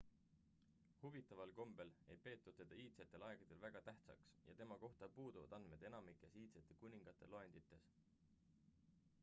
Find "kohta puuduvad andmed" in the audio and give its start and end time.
4.85-5.85